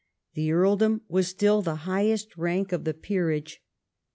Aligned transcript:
The 0.33 0.51
earldom 0.51 1.01
was 1.09 1.27
still 1.27 1.61
the 1.61 1.75
highest 1.85 2.35
rank 2.35 2.71
of 2.71 2.85
the 2.85 2.93
peerage. 2.95 3.61